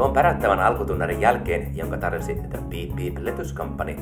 Tuon 0.00 0.12
pärättävän 0.12 0.60
alkutunnarin 0.60 1.20
jälkeen, 1.20 1.76
jonka 1.76 1.96
tarjosi 1.96 2.34
The 2.34 2.58
Beep 2.58 2.96
Beep 2.96 3.36
Company, 3.54 3.96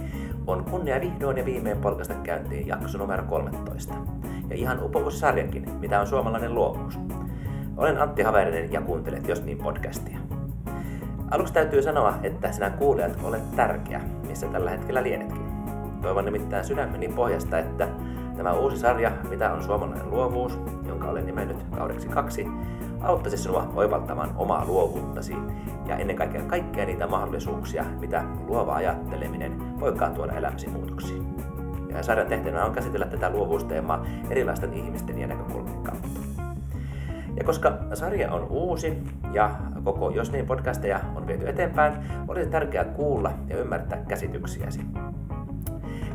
on 0.46 0.64
kunnia 0.64 1.00
vihdoin 1.00 1.36
ja 1.36 1.44
viimein 1.44 1.78
polkasta 1.78 2.14
käyntiin 2.14 2.66
jakso 2.66 2.98
numero 2.98 3.22
13. 3.22 3.94
Ja 4.50 4.56
ihan 4.56 4.82
upouussarjakin, 4.82 5.70
mitä 5.80 6.00
on 6.00 6.06
suomalainen 6.06 6.54
luovuus. 6.54 6.98
Olen 7.76 8.00
Antti 8.00 8.22
Haverinen 8.22 8.72
ja 8.72 8.80
kuuntelet 8.80 9.28
Jos 9.28 9.44
niin 9.44 9.58
podcastia. 9.58 10.18
Aluksi 11.30 11.52
täytyy 11.52 11.82
sanoa, 11.82 12.14
että 12.22 12.52
sinä 12.52 12.70
kuulijat 12.70 13.18
olet 13.22 13.56
tärkeä, 13.56 14.00
missä 14.28 14.46
tällä 14.46 14.70
hetkellä 14.70 15.02
lienetkin. 15.02 15.46
Toivon 16.02 16.24
nimittäin 16.24 16.64
sydämeni 16.64 17.08
pohjasta, 17.08 17.58
että 17.58 17.88
tämä 18.36 18.52
uusi 18.52 18.76
sarja, 18.76 19.12
mitä 19.28 19.52
on 19.52 19.62
suomalainen 19.62 20.10
luovuus, 20.10 20.58
jonka 20.88 21.08
olen 21.08 21.26
nimennyt 21.26 21.64
kaudeksi 21.76 22.08
kaksi, 22.08 22.46
auttaisi 23.02 23.36
sinua 23.36 23.72
oivaltamaan 23.74 24.30
omaa 24.36 24.64
luovuuttasi 24.64 25.36
ja 25.86 25.96
ennen 25.96 26.16
kaikkea 26.16 26.42
kaikkia 26.42 26.86
niitä 26.86 27.06
mahdollisuuksia, 27.06 27.84
mitä 28.00 28.24
luova 28.46 28.74
ajatteleminen 28.74 29.80
voikaan 29.80 30.14
tuoda 30.14 30.32
elämäsi 30.32 30.68
muutoksiin. 30.68 31.36
Ja 31.88 32.02
sarjan 32.02 32.26
tehtävänä 32.26 32.64
on 32.64 32.72
käsitellä 32.72 33.06
tätä 33.06 33.30
luovuusteemaa 33.30 34.06
erilaisten 34.30 34.74
ihmisten 34.74 35.18
ja 35.18 35.26
näkökulmien 35.26 35.82
kautta. 35.82 36.20
Ja 37.36 37.44
koska 37.44 37.78
sarja 37.94 38.32
on 38.32 38.46
uusi 38.50 39.02
ja 39.32 39.50
koko 39.84 40.10
Jos 40.10 40.32
niin 40.32 40.46
podcasteja 40.46 41.00
on 41.14 41.26
viety 41.26 41.48
eteenpäin, 41.48 41.94
olisi 42.28 42.50
tärkeää 42.50 42.84
kuulla 42.84 43.30
ja 43.48 43.58
ymmärtää 43.58 43.98
käsityksiäsi. 44.08 44.80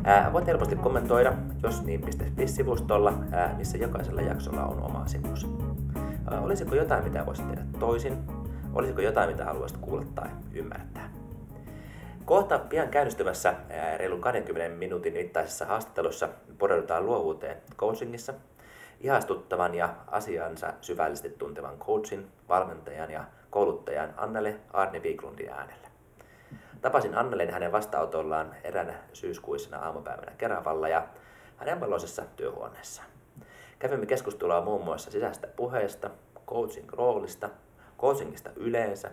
Ää, 0.04 0.32
voit 0.32 0.46
helposti 0.46 0.76
kommentoida 0.76 1.32
jos 1.62 1.84
niin.fi-sivustolla, 1.84 3.12
missä 3.56 3.78
jokaisella 3.78 4.20
jaksolla 4.20 4.64
on 4.64 4.82
oma 4.82 5.06
sivunsa. 5.06 5.63
Olisiko 6.30 6.74
jotain, 6.74 7.04
mitä 7.04 7.26
voisit 7.26 7.48
tehdä 7.48 7.62
toisin? 7.78 8.18
Olisiko 8.74 9.00
jotain, 9.00 9.30
mitä 9.30 9.44
haluaisit 9.44 9.78
kuulla 9.78 10.04
tai 10.14 10.28
ymmärtää? 10.52 11.10
Kohta 12.24 12.58
pian 12.58 12.88
käynnistyvässä 12.88 13.54
reilun 13.96 14.20
20 14.20 14.76
minuutin 14.76 15.12
mittaisessa 15.12 15.66
haastattelussa 15.66 16.28
pureudutaan 16.58 17.06
luovuuteen 17.06 17.56
coachingissa, 17.76 18.34
ihastuttavan 19.00 19.74
ja 19.74 19.94
asiansa 20.06 20.72
syvällisesti 20.80 21.30
tuntevan 21.30 21.78
coachin, 21.78 22.28
valmentajan 22.48 23.10
ja 23.10 23.24
kouluttajan 23.50 24.14
Annele 24.16 24.56
Arne 24.72 24.98
Wiklundin 24.98 25.50
äänellä. 25.50 25.88
Tapasin 26.80 27.14
Annelen 27.14 27.50
hänen 27.50 27.72
vastaanotollaan 27.72 28.54
eränä 28.64 28.94
syyskuisena 29.12 29.78
aamupäivänä 29.78 30.32
Keravalla 30.38 30.88
ja 30.88 31.06
hänen 31.56 31.80
valoisessa 31.80 32.22
työhuoneessaan. 32.36 33.13
Kävimme 33.84 34.06
keskustelua 34.06 34.60
muun 34.60 34.84
muassa 34.84 35.10
sisäistä 35.10 35.46
puheesta, 35.46 36.10
coaching 36.46 36.92
roolista, 36.92 37.50
coachingista 37.98 38.50
yleensä 38.56 39.08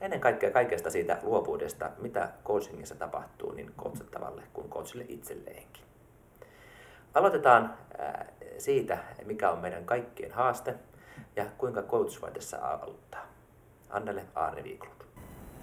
ja 0.00 0.04
ennen 0.04 0.20
kaikkea 0.20 0.50
kaikesta 0.50 0.90
siitä 0.90 1.18
luovuudesta, 1.22 1.90
mitä 1.98 2.28
coachingissa 2.44 2.94
tapahtuu 2.94 3.52
niin 3.52 3.72
coachattavalle 3.78 4.42
kuin 4.52 4.70
coachille 4.70 5.04
itselleenkin. 5.08 5.84
Aloitetaan 7.14 7.74
siitä, 8.58 8.98
mikä 9.24 9.50
on 9.50 9.58
meidän 9.58 9.84
kaikkien 9.84 10.32
haaste 10.32 10.74
ja 11.36 11.46
kuinka 11.58 11.82
coach 11.82 12.22
voi 12.22 12.32
tässä 12.32 12.68
auttaa. 12.68 13.26
Annelle 13.90 14.24
Aarne 14.34 14.62
Wiklund. 14.62 15.00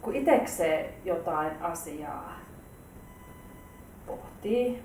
Kun 0.02 0.16
itsekseen 0.16 0.94
jotain 1.06 1.62
asiaa 1.62 2.40
pohtii, 4.08 4.84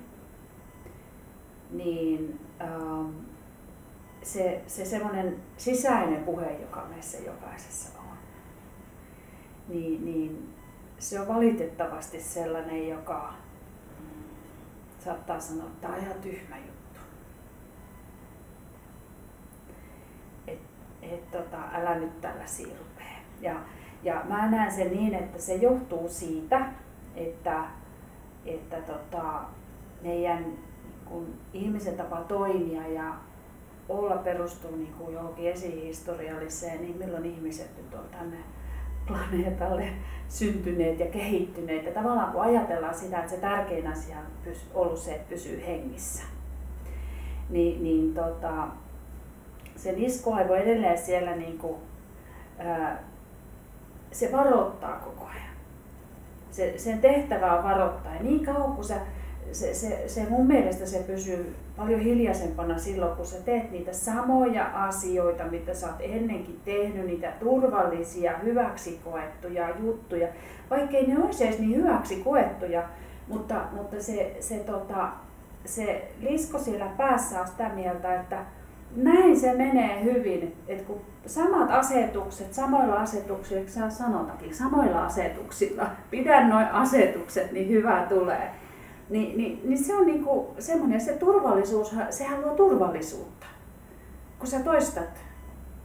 niin 1.71 2.41
ähm, 2.61 3.36
se, 4.27 4.63
se 4.67 4.85
semmoinen 4.85 5.37
sisäinen 5.57 6.25
puhe, 6.25 6.53
joka 6.61 6.87
meissä 6.91 7.19
jokaisessa 7.19 7.98
on, 7.98 8.17
niin, 9.69 10.05
niin 10.05 10.55
se 10.98 11.20
on 11.20 11.29
valitettavasti 11.29 12.20
sellainen, 12.20 12.89
joka 12.89 13.35
saattaa 15.05 15.41
sanoa, 15.41 15.67
että 15.67 15.81
tämä 15.81 15.95
on 15.95 16.01
ihan 16.01 16.20
tyhmä 16.23 16.57
juttu. 16.57 17.01
Et, 20.47 20.61
et 21.03 21.31
tota, 21.31 21.59
älä 21.73 21.95
nyt 21.95 22.20
tällä 22.20 22.47
siirupee. 22.47 23.17
Ja, 23.41 23.61
ja 24.03 24.23
mä 24.29 24.51
näen 24.51 24.73
sen 24.73 24.92
niin, 24.92 25.15
että 25.15 25.39
se 25.39 25.55
johtuu 25.55 26.09
siitä, 26.09 26.73
että, 27.17 27.65
että 28.47 28.77
tota, 28.77 29.41
meidän 30.03 30.45
kun 31.05 31.35
ihmisen 31.53 31.97
tapa 31.97 32.17
toimia 32.17 32.89
ja 32.89 33.15
olla 33.89 34.17
perustuu 34.17 34.77
niin 34.77 34.92
kuin 34.98 35.14
johonkin 35.14 35.51
esihistorialliseen, 35.52 36.83
niin 36.83 36.98
milloin 36.98 37.24
ihmiset 37.27 37.77
nyt 37.77 37.95
on 37.95 38.08
tänne 38.11 38.36
planeetalle 39.07 39.89
syntyneet 40.29 41.01
ja 41.01 41.07
kehittyneet. 41.07 41.85
Ja 41.85 41.92
tavallaan 41.92 42.33
kun 42.33 42.42
ajatellaan 42.42 42.95
sitä, 42.95 43.19
että 43.19 43.30
se 43.30 43.36
tärkein 43.36 43.86
asia 43.86 44.17
on 44.17 44.55
ollut 44.74 44.98
se, 44.98 45.14
että 45.14 45.29
pysyy 45.29 45.63
hengissä, 45.67 46.23
niin, 47.51 47.83
niin 47.83 48.14
tota, 48.14 48.69
se 49.77 49.92
niskoaivo 49.92 50.55
edelleen 50.55 50.98
siellä 50.98 51.36
niin 51.36 51.58
kuin, 51.58 51.77
ää, 52.58 53.05
se 54.13 54.33
varoittaa 54.33 54.98
koko 54.98 55.24
ajan. 55.24 55.57
Se, 56.51 56.79
sen 56.79 57.01
tehtävä 57.01 57.58
on 57.58 57.64
varoittaa. 57.64 58.14
Ja 58.14 58.23
niin 58.23 58.47
kauan 58.47 58.73
kun 58.73 58.85
sä 58.85 59.01
se, 59.52 59.74
se, 59.74 60.05
se 60.07 60.27
mun 60.30 60.46
mielestä 60.46 60.86
se 60.86 60.98
pysyy 60.98 61.55
paljon 61.77 62.01
hiljaisempana 62.01 62.79
silloin, 62.79 63.17
kun 63.17 63.27
sä 63.27 63.36
teet 63.45 63.70
niitä 63.70 63.92
samoja 63.92 64.67
asioita, 64.74 65.45
mitä 65.45 65.74
sä 65.74 65.86
oot 65.86 66.01
ennenkin 66.01 66.61
tehnyt, 66.64 67.07
niitä 67.07 67.33
turvallisia, 67.40 68.39
hyväksi 68.39 69.01
koettuja 69.05 69.68
juttuja. 69.80 70.29
Vaikkei 70.70 71.06
ne 71.06 71.24
olisi 71.24 71.45
edes 71.45 71.58
niin 71.58 71.77
hyväksi 71.77 72.17
koettuja, 72.17 72.83
mutta, 73.29 73.61
mutta 73.73 74.02
se, 74.02 74.36
se, 74.40 74.58
tota, 74.58 75.08
se 75.64 76.08
lisko 76.20 76.58
siellä 76.58 76.86
päässä 76.96 77.40
on 77.40 77.48
sitä 77.48 77.68
mieltä, 77.68 78.20
että 78.20 78.45
näin 78.96 79.40
se 79.40 79.55
menee 79.55 80.05
hyvin, 80.05 80.56
että 80.68 80.85
kun 80.85 81.01
samat 81.27 81.70
asetukset, 81.70 82.55
samoilla 82.55 82.95
asetuksilla, 82.95 83.90
sanotakin, 83.90 84.55
samoilla 84.55 85.05
asetuksilla, 85.05 85.86
pidän 86.11 86.48
noin 86.48 86.67
asetukset, 86.67 87.52
niin 87.52 87.68
hyvä 87.68 88.06
tulee 88.08 88.51
niin, 89.11 89.39
niin, 89.39 89.61
niin 89.64 89.84
se 89.84 89.94
on 89.94 90.06
niinku 90.06 90.55
semmoinen, 90.58 91.00
se 91.00 91.12
turvallisuus, 91.12 91.94
sehän 92.11 92.42
luo 92.42 92.55
turvallisuutta. 92.55 93.46
Kun 94.39 94.46
sä 94.46 94.61
toistat, 94.61 95.24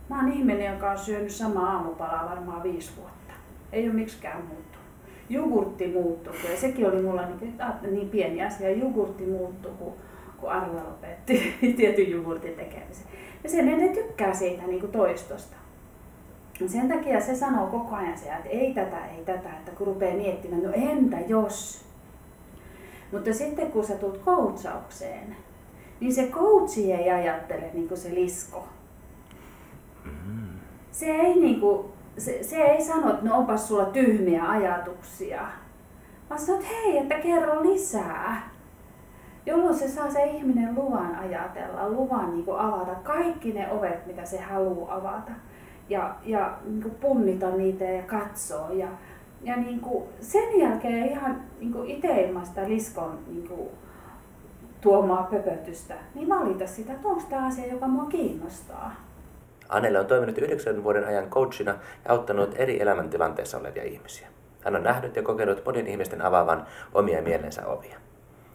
mä 0.09 0.19
oon 0.19 0.31
ihminen, 0.31 0.73
joka 0.73 0.91
on 0.91 0.97
syönyt 0.97 1.31
samaa 1.31 1.73
aamupalaa 1.73 2.29
varmaan 2.29 2.63
viisi 2.63 2.91
vuotta. 2.97 3.33
Ei 3.71 3.85
ole 3.85 3.93
miksikään 3.93 4.37
muuttunut. 4.37 4.71
Jogurtti 5.29 5.87
muuttui, 5.87 6.33
ja 6.51 6.57
sekin 6.57 6.87
oli 6.89 7.01
mulla 7.01 7.21
niin, 7.25 7.57
niin 7.91 8.09
pieni 8.09 8.43
asia. 8.45 8.69
Jogurtti 8.69 9.25
muuttui, 9.25 9.71
kun, 9.79 9.93
kun 10.38 10.49
Arla 10.49 10.83
lopetti 10.89 11.53
tietyn 11.77 12.11
jogurtin 12.11 12.53
tekemisen. 12.53 13.07
Ja 13.43 13.49
sen 13.49 13.65
ne 13.65 13.88
tykkää 13.88 14.33
siitä 14.33 14.63
niin 14.63 14.79
kuin 14.79 14.91
toistosta. 14.91 15.55
Sen 16.67 16.89
takia 16.89 17.21
se 17.21 17.35
sanoo 17.35 17.67
koko 17.67 17.95
ajan 17.95 18.17
se, 18.17 18.25
että 18.25 18.49
ei 18.49 18.73
tätä, 18.73 19.05
ei 19.05 19.25
tätä, 19.25 19.49
että 19.49 19.71
kun 19.71 19.88
rupeaa 19.88 20.15
miettimään, 20.15 20.63
no 20.63 20.71
entä 20.73 21.17
jos, 21.27 21.85
mutta 23.11 23.33
sitten 23.33 23.72
kun 23.72 23.85
sä 23.85 23.95
tulet 23.95 24.22
coachaukseen, 24.22 25.35
niin 25.99 26.13
se 26.13 26.27
coachi 26.27 26.94
ei 26.94 27.11
ajattele 27.11 27.69
niin 27.73 27.88
kuin 27.88 27.97
se 27.97 28.16
lisko. 28.16 28.67
Mm-hmm. 30.05 30.59
Se 30.91 31.05
ei, 31.05 31.35
niin 31.39 31.59
kuin, 31.59 31.85
se, 32.17 32.44
se 32.44 32.55
ei 32.55 32.85
sano, 32.85 33.09
että 33.09 33.25
no 33.25 33.38
onpas 33.38 33.67
sulla 33.67 33.85
tyhmiä 33.85 34.50
ajatuksia. 34.50 35.47
Vaan 36.29 36.41
sanoo, 36.41 36.61
että 36.61 36.73
hei, 36.73 36.97
että 36.97 37.16
kerro 37.16 37.63
lisää. 37.63 38.50
Jolloin 39.45 39.75
se 39.75 39.89
saa 39.89 40.12
se 40.12 40.24
ihminen 40.24 40.75
luvan 40.75 41.15
ajatella, 41.15 41.89
luvan 41.89 42.31
niin 42.31 42.45
kuin 42.45 42.59
avata 42.59 42.95
kaikki 42.95 43.53
ne 43.53 43.71
ovet, 43.71 44.06
mitä 44.06 44.25
se 44.25 44.39
haluaa 44.39 44.95
avata. 44.95 45.31
Ja, 45.89 46.15
ja 46.25 46.57
niin 46.65 46.81
kuin 46.81 46.95
punnita 46.95 47.50
niitä 47.50 47.83
ja 47.83 48.03
katsoa. 48.03 48.69
Ja, 48.71 48.88
ja 49.43 49.55
niin 49.55 49.79
kuin 49.79 50.03
sen 50.19 50.59
jälkeen 50.59 51.09
ihan 51.09 51.41
niin 51.59 51.73
kuin 51.73 51.89
itse 51.89 52.21
ilman 52.21 52.45
sitä 52.45 52.69
liskon 52.69 53.19
niin 53.27 53.47
kuin 53.47 53.69
tuomaa 54.81 55.27
pöpötystä, 55.31 55.93
niin 56.15 56.29
valita 56.29 56.67
sitä, 56.67 56.93
että 56.93 57.07
onko 57.07 57.23
tämä 57.29 57.45
asia, 57.45 57.73
joka 57.73 57.88
mua 57.88 58.05
kiinnostaa. 58.05 58.95
Annelle 59.69 59.99
on 59.99 60.05
toiminut 60.05 60.38
yhdeksän 60.38 60.83
vuoden 60.83 61.07
ajan 61.07 61.29
coachina 61.29 61.71
ja 62.05 62.11
auttanut 62.11 62.55
eri 62.55 62.81
elämäntilanteissa 62.81 63.57
olevia 63.57 63.83
ihmisiä. 63.83 64.27
Hän 64.63 64.75
on 64.75 64.83
nähnyt 64.83 65.15
ja 65.15 65.23
kokenut 65.23 65.65
monien 65.65 65.88
ihmisten 65.88 66.21
avaavan 66.21 66.65
omia 66.93 67.21
mielensä 67.21 67.67
ovia. 67.67 67.97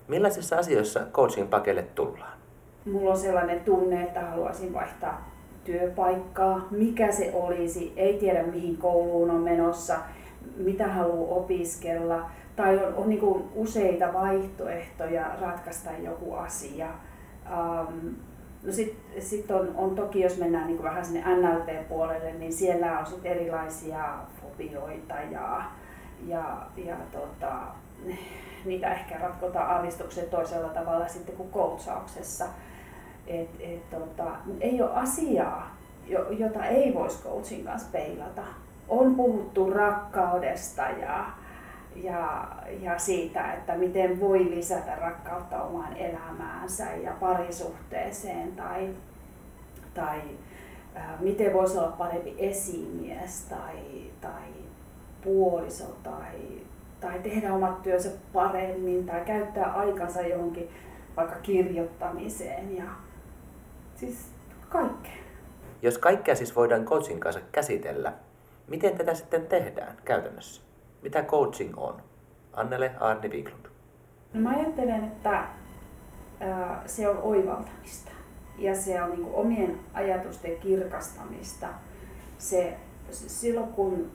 Millaisissa 0.09 0.57
asioissa 0.57 1.01
coaching 1.13 1.51
pakelle 1.51 1.83
tullaan? 1.83 2.33
Mulla 2.85 3.11
on 3.11 3.19
sellainen 3.19 3.61
tunne, 3.61 4.03
että 4.03 4.21
haluaisin 4.21 4.75
vaihtaa 4.75 5.31
työpaikkaa, 5.65 6.69
mikä 6.71 7.13
se 7.13 7.31
olisi, 7.35 7.93
ei 7.97 8.19
tiedä 8.19 8.43
mihin 8.43 8.77
kouluun 8.77 9.31
on 9.31 9.41
menossa, 9.41 9.97
mitä 10.57 10.89
haluaa 10.89 11.37
opiskella, 11.37 12.31
tai 12.57 12.85
on, 12.85 12.95
on 12.95 13.09
niin 13.09 13.51
useita 13.55 14.13
vaihtoehtoja 14.13 15.31
ratkaista 15.41 15.91
joku 16.03 16.35
asia. 16.35 16.89
Um, 17.47 18.15
No 18.67 18.73
sitten 18.73 19.23
sit 19.23 19.51
on, 19.51 19.73
on 19.77 19.95
toki, 19.95 20.21
jos 20.21 20.39
mennään 20.39 20.67
niin 20.67 20.83
vähän 20.83 21.05
sinne 21.05 21.37
NLP-puolelle, 21.37 22.33
niin 22.33 22.53
siellä 22.53 22.99
on 22.99 23.07
sitten 23.07 23.33
erilaisia 23.33 24.15
fobioita 24.43 25.15
ja, 25.15 25.63
ja, 26.27 26.67
ja 26.77 26.97
tota, 27.13 27.53
niitä 28.65 28.95
ehkä 28.95 29.19
ratkotaan 29.19 29.71
aavistuksen 29.71 30.31
toisella 30.31 30.69
tavalla 30.69 31.09
sitten 31.09 31.37
kuin 31.37 31.51
coachauksessa. 31.51 32.45
Et, 33.27 33.49
et, 33.61 33.91
tota, 33.91 34.25
ei 34.61 34.83
ole 34.83 34.95
asiaa, 34.95 35.77
jota 36.39 36.65
ei 36.65 36.95
voisi 36.95 37.23
coachin 37.23 37.65
kanssa 37.65 37.89
peilata. 37.93 38.43
On 38.89 39.15
puhuttu 39.15 39.71
rakkaudesta 39.71 40.83
ja, 40.83 41.27
ja, 41.97 42.49
ja 42.81 42.99
siitä, 42.99 43.53
että 43.53 43.75
miten 43.77 44.21
voi 44.21 44.45
lisätä 44.51 44.95
rakkautta 44.95 45.63
omaan 45.63 45.97
elämäänsä 45.97 46.85
ja 47.03 47.13
parisuhteeseen 47.21 48.53
tai, 48.53 48.89
tai 49.95 50.21
ää, 50.95 51.19
miten 51.21 51.53
voisi 51.53 51.79
olla 51.79 51.89
parempi 51.89 52.35
esimies 52.39 53.43
tai, 53.43 53.77
tai 54.21 54.49
puoliso 55.25 55.97
tai, 56.03 56.61
tai 57.01 57.19
tehdä 57.19 57.55
omat 57.55 57.83
työnsä 57.83 58.11
paremmin 58.33 59.07
tai 59.07 59.21
käyttää 59.21 59.73
aikansa 59.73 60.21
johonkin 60.21 60.71
vaikka 61.17 61.37
kirjoittamiseen 61.37 62.77
ja 62.77 62.85
siis 63.95 64.29
kaikkea. 64.69 65.13
Jos 65.83 65.99
kaikkea 65.99 66.35
siis 66.35 66.57
voidaan 66.57 66.85
coachin 66.85 67.21
kanssa 67.21 67.41
käsitellä, 67.53 68.13
miten 68.69 68.99
tätä 68.99 69.15
sitten 69.15 69.47
tehdään 69.47 69.97
käytännössä? 70.05 70.63
Mitä 71.03 71.23
coaching 71.23 71.79
on? 71.79 72.03
Annele 72.53 72.93
Arni 73.01 73.29
Wiklund. 73.29 73.67
No 74.33 74.41
mä 74.41 74.51
ajattelen, 74.51 75.05
että 75.05 75.45
se 76.87 77.09
on 77.09 77.19
oivaltamista 77.23 78.11
ja 78.59 78.75
se 78.75 79.03
on 79.03 79.11
niin 79.11 79.29
omien 79.33 79.81
ajatusten 79.95 80.57
kirkastamista. 80.57 81.67
Se, 82.39 82.77
silloin 83.11 83.69
kun 83.69 84.11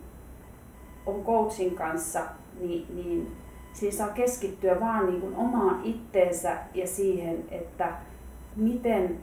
on 1.05 1.25
coachin 1.25 1.75
kanssa, 1.75 2.21
niin, 2.59 2.95
niin 2.95 3.35
siinä 3.73 3.97
saa 3.97 4.09
keskittyä 4.09 4.79
vaan 4.79 5.05
niin 5.05 5.35
omaan 5.35 5.81
itteensä 5.83 6.57
ja 6.73 6.87
siihen, 6.87 7.45
että 7.51 7.91
miten 8.55 9.19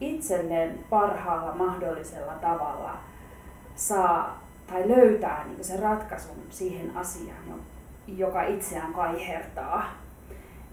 itselleen 0.00 0.84
parhaalla 0.90 1.54
mahdollisella 1.54 2.32
tavalla 2.34 2.96
saa 3.74 4.47
tai 4.68 4.88
löytää 4.88 5.44
niin 5.46 5.64
sen 5.64 5.78
ratkaisun 5.78 6.36
siihen 6.50 6.96
asiaan, 6.96 7.60
joka 8.06 8.42
itseään 8.42 8.92
kaihertaa. 8.92 9.84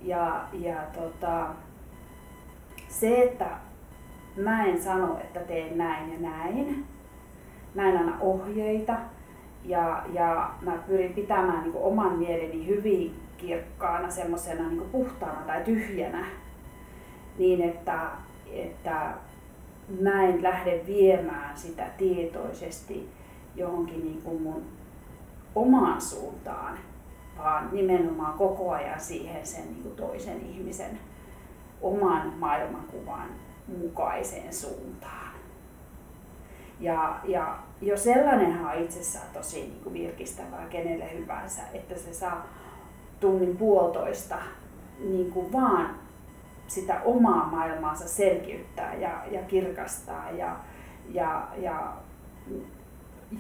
Ja, 0.01 0.43
ja 0.53 0.75
tota, 0.93 1.47
se, 2.87 3.23
että 3.23 3.45
mä 4.37 4.65
en 4.65 4.81
sano, 4.83 5.17
että 5.19 5.39
teen 5.39 5.77
näin 5.77 6.13
ja 6.13 6.29
näin, 6.29 6.85
mä 7.75 7.89
en 7.89 7.97
anna 7.97 8.17
ohjeita 8.19 8.97
ja, 9.63 10.03
ja 10.13 10.49
mä 10.61 10.71
pyrin 10.87 11.13
pitämään 11.13 11.63
niin 11.63 11.75
oman 11.75 12.19
mieleni 12.19 12.67
hyvin 12.67 13.15
kirkkaana, 13.37 14.09
semmoisena 14.09 14.69
niin 14.69 14.89
puhtaana 14.91 15.41
tai 15.47 15.63
tyhjänä, 15.63 16.25
niin 17.37 17.61
että, 17.61 17.99
että 18.53 19.13
mä 20.01 20.23
en 20.23 20.43
lähde 20.43 20.81
viemään 20.87 21.57
sitä 21.57 21.83
tietoisesti 21.97 23.09
johonkin 23.55 24.03
niin 24.03 24.21
kuin 24.21 24.41
mun 24.41 24.63
omaan 25.55 26.01
suuntaan, 26.01 26.77
vaan 27.37 27.69
nimenomaan 27.71 28.37
koko 28.37 28.71
ajan 28.71 28.99
siihen 28.99 29.47
sen 29.47 29.63
niin 29.63 29.83
kuin 29.83 29.95
toisen 29.95 30.41
ihmisen 30.41 30.99
oman 31.81 32.33
maailmankuvan 32.39 33.29
mukaiseen 33.67 34.53
suuntaan. 34.53 35.31
Ja, 36.79 37.19
ja 37.23 37.57
jo 37.81 37.97
sellainenhan 37.97 38.75
on 38.77 38.83
itsessään 38.83 39.27
tosi 39.33 39.61
niin 39.61 39.83
kuin 39.83 39.93
virkistävää 39.93 40.67
kenelle 40.69 41.13
hyvänsä, 41.13 41.61
että 41.73 41.95
se 41.97 42.13
saa 42.13 42.47
tunnin 43.19 43.57
puolitoista 43.57 44.35
niin 44.99 45.31
kuin 45.31 45.53
vaan 45.53 45.95
sitä 46.67 47.01
omaa 47.05 47.47
maailmaansa 47.47 48.07
selkiyttää 48.07 48.93
ja, 48.93 49.23
ja 49.31 49.41
kirkastaa 49.41 50.31
ja, 50.31 50.55
ja, 51.09 51.47
ja 51.57 51.93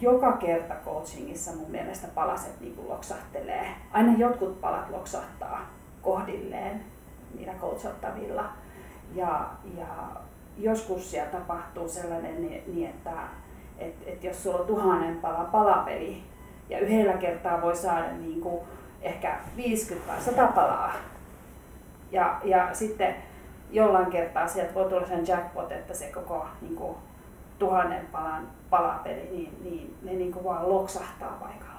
joka 0.01 0.31
kerta 0.31 0.73
coachingissa 0.85 1.51
mun 1.51 1.71
mielestä 1.71 2.07
palaset 2.15 2.61
niin 2.61 2.75
kuin 2.75 2.89
loksahtelee. 2.89 3.67
Aina 3.91 4.17
jotkut 4.17 4.61
palat 4.61 4.89
loksahtaa 4.89 5.69
kohdilleen 6.01 6.81
niillä 7.37 7.53
coachattavilla. 7.53 8.49
Ja, 9.13 9.49
ja 9.77 9.87
joskus 10.57 11.11
siellä 11.11 11.31
tapahtuu 11.31 11.89
sellainen 11.89 12.41
niin, 12.41 12.89
että 12.89 13.11
et, 13.77 13.95
et 14.05 14.23
jos 14.23 14.43
sulla 14.43 14.57
on 14.57 14.67
tuhannen 14.67 15.15
pala 15.15 15.43
palapeli 15.51 16.23
ja 16.69 16.79
yhdellä 16.79 17.13
kertaa 17.13 17.61
voi 17.61 17.75
saada 17.75 18.11
niin 18.11 18.41
kuin 18.41 18.61
ehkä 19.01 19.39
50 19.57 20.07
tai 20.07 20.21
100 20.21 20.47
palaa. 20.47 20.93
Ja, 22.11 22.39
ja 22.43 22.69
sitten 22.73 23.15
jollain 23.71 24.05
kertaa 24.05 24.47
sieltä 24.47 24.73
voi 24.73 24.89
tulla 24.89 25.07
sen 25.07 25.27
jackpot, 25.27 25.71
että 25.71 25.93
se 25.93 26.11
koko 26.11 26.45
niin 26.61 26.75
kuin, 26.75 26.95
tuhannen 27.59 28.05
palan 28.05 28.47
palapeli, 28.69 29.29
niin, 29.31 29.57
niin 29.63 29.97
ne 30.03 30.13
niin 30.13 30.31
kuin 30.31 30.45
vaan 30.45 30.69
loksahtaa 30.69 31.37
paikalle. 31.41 31.75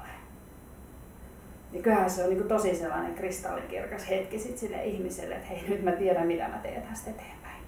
Niin 1.73 1.83
kyllähän 1.83 2.11
se 2.11 2.23
on 2.23 2.29
niin 2.29 2.39
kuin 2.39 2.49
tosi 2.49 2.77
sellainen 2.77 3.15
kristallinkirkas 3.15 4.11
hetki 4.11 4.39
sit 4.39 4.59
sille 4.59 4.85
ihmiselle, 4.85 5.35
että 5.35 5.47
hei 5.47 5.65
nyt 5.69 5.83
mä 5.83 5.93
tiedän 5.93 6.27
mitä 6.27 6.49
mä 6.49 6.59
teen 6.59 6.83
tästä 6.83 7.11
eteenpäin. 7.11 7.63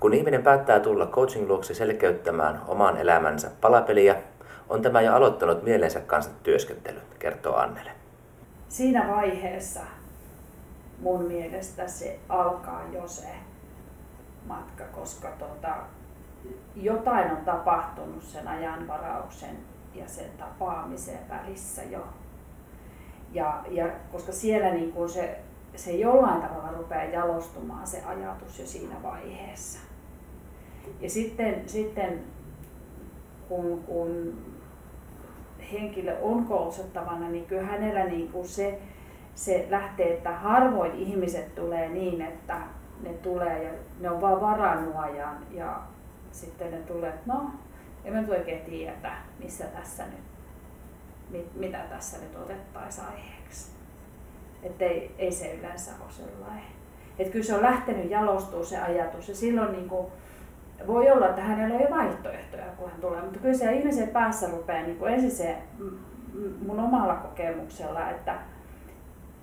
Kun 0.00 0.14
ihminen 0.14 0.42
päättää 0.42 0.80
tulla 0.80 1.06
coaching 1.06 1.48
luokse 1.48 1.74
selkeyttämään 1.74 2.60
oman 2.68 2.96
elämänsä 2.96 3.50
palapeliä, 3.60 4.16
on 4.68 4.82
tämä 4.82 5.00
jo 5.00 5.14
aloittanut 5.14 5.62
mielensä 5.62 6.00
kanssa 6.00 6.30
työskentelyn, 6.42 7.02
kertoo 7.18 7.56
Annele. 7.56 7.90
Siinä 8.68 9.08
vaiheessa 9.08 9.80
mun 11.00 11.22
mielestä 11.22 11.88
se 11.88 12.18
alkaa 12.28 12.82
jo 12.92 13.08
se 13.08 13.28
matka, 14.46 14.84
koska 14.84 15.28
tota, 15.38 15.74
jotain 16.76 17.30
on 17.30 17.44
tapahtunut 17.44 18.22
sen 18.22 18.48
ajanvarauksen 18.48 19.56
ja 19.94 20.08
sen 20.08 20.30
tapaamisen 20.38 21.18
välissä 21.28 21.82
jo. 21.82 22.04
Ja, 23.32 23.64
ja 23.70 23.86
koska 24.12 24.32
siellä 24.32 24.70
niin 24.70 24.92
kuin 24.92 25.08
se, 25.08 25.38
se 25.76 25.92
jollain 25.92 26.42
tavalla 26.42 26.78
rupeaa 26.78 27.04
jalostumaan 27.04 27.86
se 27.86 28.02
ajatus 28.06 28.58
jo 28.58 28.66
siinä 28.66 28.94
vaiheessa. 29.02 29.78
Ja 31.00 31.10
sitten, 31.10 31.62
sitten 31.66 32.24
kun, 33.48 33.84
kun 33.86 34.38
henkilö 35.72 36.18
on 36.22 36.44
koulutettavana, 36.44 37.28
niin 37.28 37.46
kyllä 37.46 37.62
hänellä 37.62 38.04
niin 38.04 38.32
kuin 38.32 38.48
se, 38.48 38.80
se 39.34 39.66
lähtee, 39.70 40.14
että 40.14 40.30
harvoin 40.30 40.94
ihmiset 40.94 41.54
tulee 41.54 41.88
niin, 41.88 42.22
että 42.22 42.56
ne 43.02 43.12
tulee 43.12 43.62
ja 43.62 43.70
ne 44.00 44.10
on 44.10 44.20
vaan 44.20 44.40
varannut 44.40 44.94
ajan 44.96 45.38
ja 45.50 45.80
sitten 46.32 46.70
ne 46.70 46.78
tulee, 46.78 47.10
että 47.10 47.32
no, 47.32 47.50
en 48.04 48.12
mä 48.12 48.20
nyt 48.20 48.30
oikein 48.30 48.60
tiedä, 48.60 49.16
missä 49.38 49.64
tässä 49.64 50.04
nyt, 50.06 50.24
mit, 51.30 51.54
mitä 51.54 51.78
tässä 51.78 52.18
nyt 52.18 52.36
otettaisiin 52.36 53.06
aiheeksi. 53.06 53.70
Että 54.62 54.84
ei, 54.84 55.14
ei 55.18 55.32
se 55.32 55.54
yleensä 55.54 55.90
ole 56.00 56.10
sellainen. 56.10 56.64
Että 57.18 57.32
kyllä 57.32 57.44
se 57.44 57.54
on 57.54 57.62
lähtenyt 57.62 58.10
jalostua 58.10 58.64
se 58.64 58.78
ajatus 58.78 59.28
ja 59.28 59.34
silloin 59.34 59.72
niin 59.72 59.88
kuin, 59.88 60.06
voi 60.86 61.10
olla, 61.10 61.28
että 61.28 61.42
hänellä 61.42 61.78
ei 61.78 61.86
ole 61.86 61.96
vaihtoehtoja, 61.96 62.64
kun 62.76 62.90
hän 62.90 63.00
tulee, 63.00 63.22
mutta 63.22 63.38
kyllä 63.38 63.58
se 63.58 63.72
ihmisen 63.72 64.08
päässä 64.08 64.50
rupeaa 64.50 64.82
niin 64.82 64.96
kuin 64.96 65.12
ensin 65.12 65.30
se 65.30 65.56
mun 66.66 66.80
omalla 66.80 67.14
kokemuksella, 67.14 68.10
että 68.10 68.34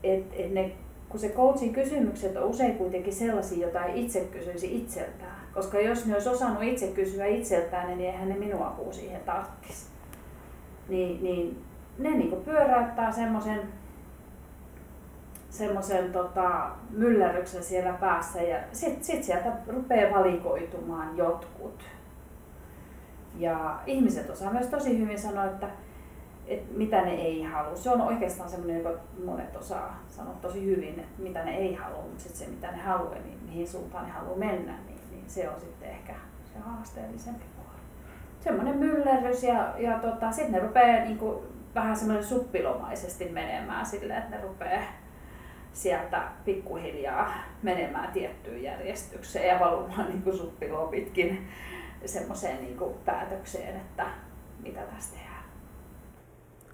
et, 0.03 0.25
et 0.33 0.51
ne, 0.51 0.71
kun 1.09 1.19
se 1.19 1.29
coachin 1.29 1.73
kysymykset 1.73 2.37
on 2.37 2.43
usein 2.43 2.77
kuitenkin 2.77 3.13
sellaisia, 3.13 3.61
joita 3.61 3.85
ei 3.85 4.05
itse 4.05 4.19
kysyisi 4.19 4.77
itseltään. 4.77 5.47
Koska 5.53 5.79
jos 5.79 6.05
ne 6.05 6.13
olisi 6.13 6.29
osannut 6.29 6.63
itse 6.63 6.87
kysyä 6.87 7.25
itseltään, 7.25 7.87
niin 7.87 7.99
eihän 7.99 8.29
ne 8.29 8.35
minua 8.35 8.67
apua 8.67 8.93
siihen 8.93 9.21
tarvitsisi. 9.25 9.85
Niin, 10.89 11.23
niin 11.23 11.63
ne 11.99 12.09
niin 12.09 12.41
pyöräyttää 12.45 13.11
semmoisen 13.11 13.61
semmoisen 15.49 16.11
tota, 16.11 16.69
myllerryksen 16.89 17.63
siellä 17.63 17.93
päässä 17.93 18.41
ja 18.41 18.57
sitten 18.71 19.03
sit 19.03 19.23
sieltä 19.23 19.51
rupeaa 19.67 20.19
valikoitumaan 20.19 21.17
jotkut. 21.17 21.83
Ja 23.37 23.79
ihmiset 23.85 24.29
osaa 24.29 24.53
myös 24.53 24.67
tosi 24.67 24.99
hyvin 24.99 25.19
sanoa, 25.19 25.45
että, 25.45 25.67
että 26.47 26.73
mitä 26.77 27.01
ne 27.01 27.11
ei 27.11 27.43
halua. 27.43 27.75
Se 27.75 27.89
on 27.89 28.01
oikeastaan 28.01 28.49
semmoinen, 28.49 28.77
joka 28.77 28.99
monet 29.25 29.55
osaa 29.55 30.03
sanoa 30.09 30.33
tosi 30.33 30.65
hyvin, 30.65 30.99
että 30.99 31.21
mitä 31.21 31.43
ne 31.45 31.57
ei 31.57 31.75
halua, 31.75 32.01
mutta 32.01 32.23
sitten 32.23 32.39
se 32.39 32.47
mitä 32.47 32.71
ne 32.71 32.77
haluaa, 32.77 33.15
niin 33.15 33.39
mihin 33.45 33.67
suuntaan 33.67 34.05
ne 34.05 34.11
haluaa 34.11 34.37
mennä, 34.37 34.73
niin, 34.87 35.01
niin 35.11 35.23
se 35.27 35.49
on 35.49 35.59
sitten 35.59 35.89
ehkä 35.89 36.13
se 36.53 36.59
haasteellisempi 36.59 37.45
puoli. 37.55 37.79
Semmoinen 38.39 38.77
myllerrys 38.77 39.43
ja, 39.43 39.73
ja 39.77 39.99
tota, 39.99 40.31
sitten 40.31 40.51
ne 40.51 40.59
rupeaa 40.59 41.05
niinku, 41.05 41.43
vähän 41.75 41.97
semmoinen 41.97 42.25
suppilomaisesti 42.25 43.29
menemään 43.29 43.85
silleen, 43.85 44.23
että 44.23 44.35
ne 44.35 44.41
rupeaa 44.43 44.83
sieltä 45.73 46.21
pikkuhiljaa 46.45 47.33
menemään 47.63 48.11
tiettyyn 48.11 48.63
järjestykseen 48.63 49.47
ja 49.47 49.59
valumaan 49.59 50.09
niin 50.09 50.21
kuin 50.21 50.37
suppiloa 50.37 50.87
pitkin 50.87 51.47
semmoiseen 52.05 52.61
niin 52.61 52.77
kuin 52.77 52.93
päätökseen, 53.05 53.75
että 53.75 54.05
mitä 54.63 54.81
tässä 54.81 55.13
tehdään. 55.13 55.26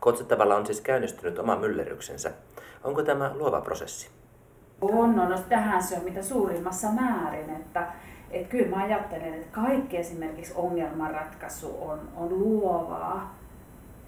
Kotsuttavalla 0.03 0.55
on 0.55 0.65
siis 0.65 0.81
käynnistynyt 0.81 1.39
oma 1.39 1.55
myllerryksensä. 1.55 2.31
Onko 2.83 3.03
tämä 3.03 3.31
luova 3.33 3.61
prosessi? 3.61 4.09
On, 4.81 5.15
no, 5.15 5.29
no 5.29 5.37
tähän 5.49 5.83
se 5.83 5.97
on 5.97 6.03
mitä 6.03 6.23
suurimmassa 6.23 6.87
määrin, 6.87 7.49
että 7.49 7.87
että 8.31 8.49
kyllä 8.49 8.75
mä 8.75 8.83
ajattelen, 8.83 9.33
että 9.33 9.47
kaikki 9.51 9.97
esimerkiksi 9.97 10.53
ongelmanratkaisu 10.55 11.77
on, 11.81 11.99
on 12.15 12.39
luovaa 12.39 13.35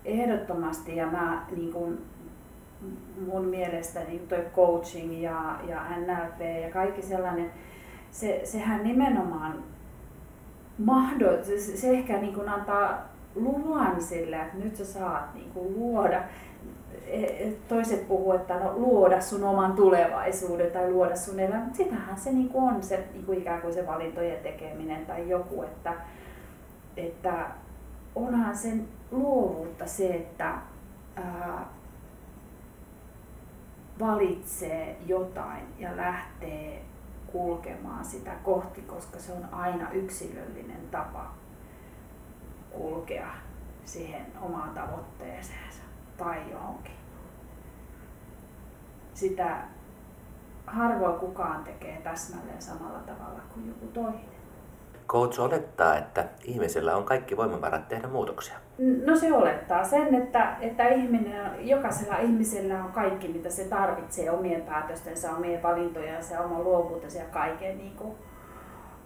ehdottomasti 0.06 0.96
ja 0.96 1.08
mä 1.08 1.46
niin 1.56 1.74
kuin, 1.74 2.06
mun 3.32 3.46
mielestä 3.46 4.00
niin 4.00 4.28
toi 4.28 4.46
coaching 4.56 5.24
ja, 5.24 5.60
ja 5.68 5.82
NLP 5.98 6.62
ja 6.64 6.70
kaikki 6.74 7.02
sellainen, 7.02 7.52
se, 8.12 8.42
sehän 8.44 8.84
nimenomaan 8.84 9.64
mahdoll, 10.78 11.44
se, 11.44 11.60
se 11.60 11.90
ehkä 11.90 12.18
niin 12.18 12.34
kuin 12.34 12.50
antaa 12.50 13.15
luvan 13.36 14.02
sille, 14.02 14.36
että 14.36 14.58
nyt 14.58 14.76
sä 14.76 14.86
saat 14.86 15.34
niin 15.34 15.52
kuin 15.52 15.80
luoda. 15.80 16.24
E, 17.08 17.24
e, 17.24 17.54
toiset 17.68 18.08
puhuu, 18.08 18.34
että 18.34 18.60
no, 18.60 18.74
luoda 18.76 19.22
sun 19.22 19.44
oman 19.44 19.74
tulevaisuuden 19.74 20.72
tai 20.72 20.92
luoda 20.92 21.16
sun 21.16 21.40
elämä, 21.40 21.62
mutta 21.62 21.78
sitähän 21.78 22.20
se 22.20 22.32
niin 22.32 22.50
kuin 22.50 22.74
on 22.74 22.84
se 22.84 23.04
niin 23.14 23.26
kuin 23.26 23.38
ikään 23.38 23.62
kuin 23.62 23.74
se 23.74 23.88
valintojen 23.88 24.40
tekeminen 24.44 25.06
tai 25.06 25.30
joku, 25.30 25.64
että, 25.64 25.94
että 26.98 27.48
onhan 28.16 28.58
sen 28.58 28.88
luovuutta 29.12 29.86
se, 29.86 30.08
että 30.08 30.54
ää, 31.16 31.66
valitsee 34.00 34.98
jotain 35.06 35.64
ja 35.80 35.98
lähtee 35.98 36.82
kulkemaan 37.32 38.06
sitä 38.06 38.32
kohti, 38.44 38.82
koska 38.82 39.20
se 39.20 39.32
on 39.32 39.46
aina 39.52 39.92
yksilöllinen 39.92 40.82
tapa 40.92 41.34
kulkea 42.78 43.28
siihen 43.86 44.26
omaan 44.42 44.70
tavoitteeseensa 44.70 45.84
tai 46.18 46.52
johonkin. 46.52 46.96
Sitä 49.14 49.58
harvoin 50.68 51.20
kukaan 51.20 51.64
tekee 51.64 52.02
täsmälleen 52.04 52.62
samalla 52.62 53.00
tavalla 53.00 53.42
kuin 53.54 53.68
joku 53.68 53.86
toinen. 53.86 54.36
Coach 55.08 55.40
olettaa, 55.40 55.98
että 55.98 56.26
ihmisellä 56.44 56.96
on 56.96 57.04
kaikki 57.04 57.38
voimavarat 57.38 57.88
tehdä 57.88 58.08
muutoksia. 58.08 58.56
No 59.06 59.16
se 59.16 59.34
olettaa 59.34 59.84
sen, 59.84 60.16
että, 60.16 60.58
että 60.62 60.88
ihminen, 60.88 61.68
jokaisella 61.70 62.18
ihmisellä 62.18 62.84
on 62.84 62.92
kaikki, 62.92 63.28
mitä 63.28 63.50
se 63.50 63.64
tarvitsee 63.64 64.32
omien 64.32 64.62
päätöstensä, 64.62 65.36
omien 65.36 65.64
valintojensa 65.64 66.34
ja 66.34 66.42
oman 66.42 66.64
luovuutensa 66.64 67.18
ja 67.18 67.26
kaiken 67.26 67.78
niin 67.78 67.96
kuin 67.96 68.16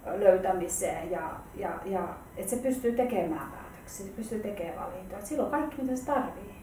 löytämiseen. 0.06 1.10
Ja, 1.10 1.30
ja, 1.54 1.70
ja 1.84 2.08
että 2.36 2.50
se 2.50 2.56
pystyy 2.56 2.92
tekemään 2.92 3.50
päätöksiä, 3.52 4.06
se 4.06 4.12
pystyy 4.12 4.40
tekemään 4.40 4.78
valintoja. 4.78 5.22
Silloin 5.22 5.50
kaikki, 5.50 5.82
mitä 5.82 5.96
se 5.96 6.06
tarvitsee. 6.06 6.54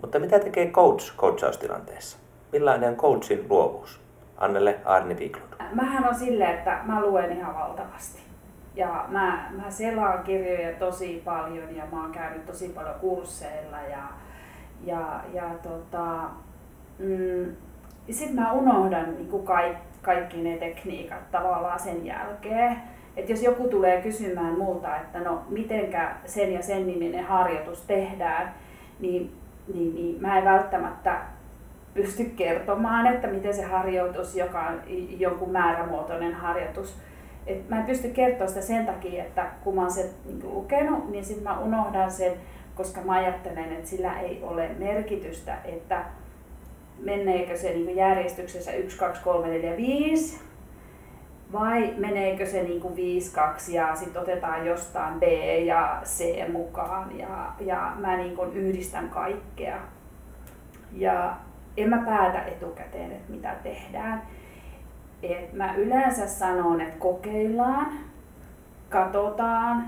Mutta 0.00 0.18
mitä 0.18 0.38
tekee 0.38 0.70
coach 0.70 1.16
coachaustilanteessa? 1.16 2.18
Millainen 2.52 2.88
on 2.88 2.96
coachin 2.96 3.46
luovuus? 3.48 4.00
Annelle 4.36 4.80
Arni 4.84 5.14
Wiklund. 5.14 5.52
Mähän 5.72 6.08
on 6.08 6.14
silleen, 6.14 6.50
että 6.50 6.80
mä 6.84 7.02
luen 7.02 7.32
ihan 7.32 7.54
valtavasti. 7.54 8.22
Ja 8.74 9.04
mä, 9.08 9.50
mä 9.50 9.70
selaan 9.70 10.24
kirjoja 10.24 10.78
tosi 10.78 11.22
paljon 11.24 11.76
ja 11.76 11.84
mä 11.92 12.02
oon 12.02 12.12
käynyt 12.12 12.46
tosi 12.46 12.68
paljon 12.68 12.94
kursseilla 12.94 13.80
ja, 13.80 14.02
ja, 14.84 15.20
ja 15.32 15.50
tota, 15.62 16.30
mm, 16.98 17.56
sitten 18.10 18.34
mä 18.34 18.52
unohdan 18.52 19.14
niin 19.14 19.28
kuin 19.28 19.46
kaikki, 20.02 20.42
ne 20.42 20.56
tekniikat 20.56 21.30
tavallaan 21.30 21.80
sen 21.80 22.06
jälkeen. 22.06 22.82
että 23.16 23.32
jos 23.32 23.42
joku 23.42 23.68
tulee 23.68 24.02
kysymään 24.02 24.58
multa, 24.58 24.96
että 24.96 25.18
no 25.18 25.42
mitenkä 25.48 26.14
sen 26.24 26.52
ja 26.52 26.62
sen 26.62 26.86
niminen 26.86 27.24
harjoitus 27.24 27.82
tehdään, 27.82 28.54
niin, 29.00 29.32
niin, 29.74 29.94
niin 29.94 30.20
mä 30.20 30.38
en 30.38 30.44
välttämättä 30.44 31.20
pysty 31.94 32.24
kertomaan, 32.24 33.06
että 33.06 33.26
miten 33.26 33.54
se 33.54 33.62
harjoitus, 33.62 34.36
joka 34.36 34.60
on 34.60 34.80
jonkun 35.18 35.50
määrämuotoinen 35.50 36.34
harjoitus, 36.34 36.96
et 37.46 37.68
mä 37.68 37.78
en 37.78 37.86
pysty 37.86 38.08
kertoa 38.08 38.46
sitä 38.46 38.60
sen 38.60 38.86
takia, 38.86 39.24
että 39.24 39.46
kun 39.64 39.74
mä 39.74 39.80
oon 39.80 39.90
sen 39.90 40.10
niin 40.24 40.54
lukenut, 40.54 41.10
niin 41.10 41.24
sitten 41.24 41.44
mä 41.44 41.58
unohdan 41.58 42.10
sen, 42.10 42.32
koska 42.74 43.00
mä 43.00 43.12
ajattelen, 43.12 43.72
että 43.72 43.88
sillä 43.88 44.20
ei 44.20 44.42
ole 44.42 44.70
merkitystä, 44.78 45.58
että 45.64 46.04
meneekö 47.02 47.56
se 47.56 47.68
niin 47.68 47.96
järjestyksessä 47.96 48.72
1, 48.72 48.98
2, 48.98 49.22
3, 49.22 49.48
4, 49.48 49.76
5 49.76 50.40
vai 51.52 51.94
meneekö 51.98 52.46
se 52.46 52.62
niin 52.62 52.80
kuin 52.80 52.96
5, 52.96 53.34
2 53.34 53.74
ja 53.74 53.94
sitten 53.94 54.22
otetaan 54.22 54.66
jostain 54.66 55.20
B 55.20 55.22
ja 55.64 56.00
C 56.04 56.48
mukaan 56.52 57.18
ja, 57.18 57.52
ja 57.60 57.92
mä 57.96 58.16
niin 58.16 58.36
kuin 58.36 58.52
yhdistän 58.52 59.08
kaikkea. 59.08 59.78
Ja 60.92 61.36
en 61.76 61.88
mä 61.88 62.02
päätä 62.06 62.44
etukäteen, 62.44 63.12
että 63.12 63.32
mitä 63.32 63.54
tehdään. 63.62 64.22
Et 65.22 65.52
mä 65.52 65.74
yleensä 65.74 66.26
sanon, 66.26 66.80
että 66.80 66.96
kokeillaan, 66.98 67.92
katsotaan. 68.88 69.86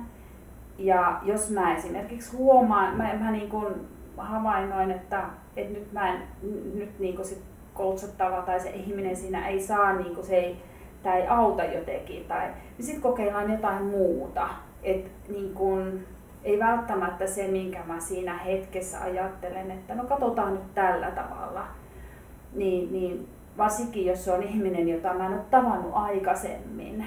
Ja 0.79 1.21
jos 1.23 1.51
mä 1.51 1.75
esimerkiksi 1.75 2.37
huomaan, 2.37 2.97
mä, 2.97 3.15
mä 3.21 3.31
niin 3.31 3.49
kuin 3.49 3.75
havainnoin, 4.17 4.91
että, 4.91 5.23
että 5.57 5.73
nyt 5.73 5.93
mä 5.93 6.15
en, 6.15 6.23
nyt 6.75 6.99
niin 6.99 7.17
kuin 7.17 7.27
sit 7.27 7.43
koutsattava 7.75 8.43
tai 8.43 8.61
se 8.61 8.71
ihminen 8.71 9.17
siinä 9.17 9.49
ei 9.49 9.61
saa, 9.61 9.93
niin 9.93 10.15
kuin 10.15 10.27
se 10.27 10.37
ei, 10.37 10.57
tai 11.03 11.21
ei 11.21 11.27
auta 11.27 11.65
jotenkin, 11.65 12.25
tai, 12.25 12.47
niin 12.47 12.87
sitten 12.87 13.03
kokeillaan 13.03 13.53
jotain 13.53 13.85
muuta. 13.85 14.49
Et 14.83 15.11
niin 15.29 15.55
kuin, 15.55 16.07
ei 16.45 16.59
välttämättä 16.59 17.27
se, 17.27 17.49
minkä 17.49 17.81
mä 17.87 18.01
siinä 18.01 18.39
hetkessä 18.39 19.01
ajattelen, 19.01 19.71
että 19.71 19.95
no 19.95 20.05
katsotaan 20.05 20.55
nyt 20.55 20.75
tällä 20.75 21.11
tavalla, 21.11 21.67
niin, 22.55 22.93
niin 22.93 23.29
varsinkin 23.59 24.07
jos 24.07 24.25
se 24.25 24.33
on 24.33 24.43
ihminen, 24.43 24.89
jota 24.89 25.15
mä 25.15 25.27
en 25.27 25.33
ole 25.33 25.43
tavannut 25.51 25.93
aikaisemmin, 25.95 27.05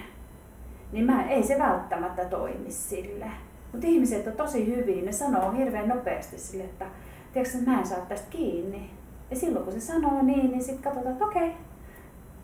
niin 0.92 1.06
mä, 1.06 1.30
ei 1.30 1.44
se 1.44 1.60
välttämättä 1.60 2.26
toimi 2.26 2.72
sille. 2.72 3.26
Mutta 3.72 3.88
ihmiset 3.88 4.28
on 4.28 4.34
tosi 4.34 4.76
hyviä, 4.76 5.06
ne 5.06 5.12
sanoo 5.12 5.52
hirveän 5.52 5.88
nopeasti 5.88 6.38
sille, 6.38 6.64
että 6.64 6.86
tiedätkö, 7.34 7.58
että 7.58 7.72
mä 7.72 7.80
en 7.80 7.88
saa 7.88 8.06
tästä 8.10 8.28
kiinni. 8.30 8.92
Ja 9.30 9.36
silloin 9.36 9.66
kun 9.66 9.74
se 9.74 9.80
sanoo 9.80 10.22
niin, 10.22 10.52
niin 10.52 10.64
sitten 10.64 10.84
katsotaan, 10.84 11.14
että 11.14 11.26
okei, 11.26 11.54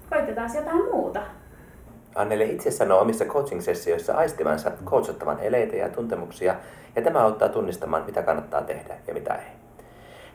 koitetaan 0.09 0.49
jotain 0.55 0.83
muuta. 0.91 1.21
Anneli 2.15 2.49
itse 2.49 2.71
sanoo 2.71 3.01
omissa 3.01 3.25
coaching-sessioissa 3.25 4.13
aistivansa 4.13 4.71
coachattavan 4.85 5.39
eleitä 5.39 5.75
ja 5.75 5.89
tuntemuksia, 5.89 6.55
ja 6.95 7.01
tämä 7.01 7.19
auttaa 7.19 7.49
tunnistamaan, 7.49 8.05
mitä 8.05 8.23
kannattaa 8.23 8.61
tehdä 8.61 8.95
ja 9.07 9.13
mitä 9.13 9.33
ei. 9.35 9.51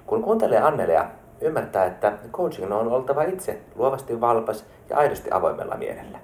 Kun 0.06 0.22
kuuntelee 0.22 0.60
Annelea, 0.60 1.10
ymmärtää, 1.40 1.84
että 1.84 2.12
coaching 2.32 2.72
on 2.72 2.88
oltava 2.88 3.22
itse 3.22 3.60
luovasti 3.74 4.20
valpas 4.20 4.66
ja 4.90 4.96
aidosti 4.96 5.30
avoimella 5.30 5.76
mielellä. 5.76 6.18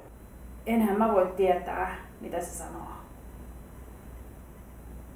Enhän 0.66 0.98
mä 0.98 1.12
voi 1.12 1.32
tietää, 1.36 1.96
mitä 2.20 2.40
se 2.40 2.50
sanoo. 2.50 2.88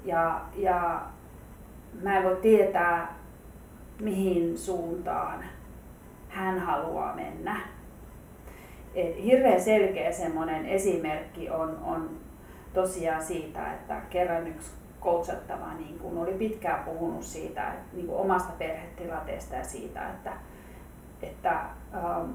Ja, 0.05 0.41
ja 0.55 1.01
mä 2.01 2.17
en 2.17 2.23
voi 2.23 2.35
tietää, 2.35 3.15
mihin 4.01 4.57
suuntaan 4.57 5.43
hän 6.29 6.59
haluaa 6.59 7.15
mennä. 7.15 7.59
Et 8.95 9.23
hirveän 9.23 9.61
selkeä 9.61 10.11
semmoinen 10.11 10.65
esimerkki 10.65 11.49
on, 11.49 11.77
on 11.83 12.09
tosiaan 12.73 13.23
siitä, 13.23 13.73
että 13.73 14.01
kerran 14.09 14.47
yksi 14.47 14.71
coachattava 15.01 15.73
niin 15.73 15.99
kuin 15.99 16.17
oli 16.17 16.33
pitkään 16.33 16.83
puhunut 16.83 17.23
siitä, 17.23 17.73
niin 17.93 18.07
kuin 18.07 18.19
omasta 18.19 18.53
perhetilanteesta 18.57 19.55
ja 19.55 19.63
siitä, 19.63 20.09
että, 20.09 20.33
että 21.21 21.51
ähm, 21.93 22.31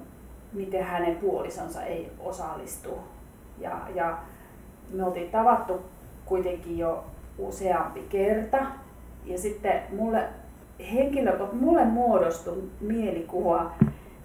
miten 0.52 0.84
hänen 0.84 1.16
puolisonsa 1.16 1.82
ei 1.82 2.12
osallistu. 2.18 2.98
Ja, 3.58 3.80
ja 3.94 4.18
me 4.90 5.04
oltiin 5.04 5.30
tavattu 5.30 5.82
kuitenkin 6.24 6.78
jo 6.78 7.04
useampi 7.38 8.06
kerta. 8.08 8.58
Ja 9.24 9.38
sitten 9.38 9.82
mulle, 9.96 10.28
henkilö, 10.92 11.38
mulle 11.52 11.84
muodostui 11.84 12.62
mielikuva 12.80 13.72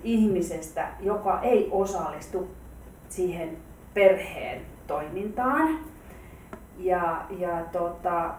ihmisestä, 0.03 0.87
joka 0.99 1.41
ei 1.41 1.69
osallistu 1.71 2.47
siihen 3.09 3.57
perheen 3.93 4.61
toimintaan. 4.87 5.79
Ja, 6.77 7.25
ja 7.39 7.65
tota, 7.71 8.33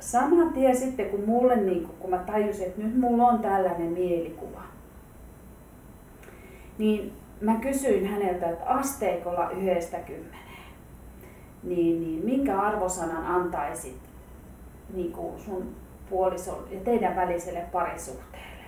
saman 0.00 0.52
tien 0.52 0.76
sitten 0.76 1.10
kun 1.10 1.24
mulle, 1.26 1.56
niin 1.56 1.88
kun 1.98 2.10
mä 2.10 2.18
tajusin, 2.18 2.66
että 2.66 2.82
nyt 2.82 2.98
mulla 2.98 3.26
on 3.26 3.38
tällainen 3.38 3.92
mielikuva, 3.92 4.62
niin 6.78 7.12
mä 7.40 7.56
kysyin 7.56 8.06
häneltä, 8.06 8.50
että 8.50 8.66
asteikolla 8.66 9.50
yhdestä 9.50 9.98
kymmeneen, 9.98 10.40
niin, 11.62 12.00
niin 12.00 12.24
minkä 12.24 12.60
arvosanan 12.60 13.26
antaisit 13.26 14.09
niin 14.94 15.12
kuin 15.12 15.40
sun 15.40 15.76
puolison 16.10 16.64
ja 16.70 16.80
teidän 16.80 17.16
väliselle 17.16 17.64
parisuhteelle? 17.72 18.64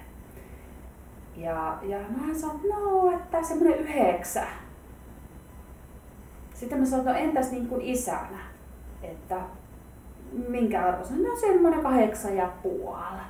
Ja, 1.37 1.79
ja 1.83 1.99
mä 1.99 2.35
sanoin, 2.35 2.57
että 2.57 2.75
no, 2.75 3.13
että 3.13 3.43
semmoinen 3.43 3.79
yhdeksä. 3.79 4.43
Sitten 6.55 6.79
mä 6.79 6.85
sanoin, 6.85 7.09
että 7.09 7.21
no 7.21 7.27
entäs 7.27 7.51
niin 7.51 7.69
kuin 7.69 7.83
isänä, 7.83 8.39
että 9.03 9.37
minkä 10.49 10.87
arvoisen? 10.87 11.23
No 11.23 11.37
semmoinen 11.37 11.83
kahdeksan 11.83 12.37
ja 12.37 12.51
puoli. 12.63 13.23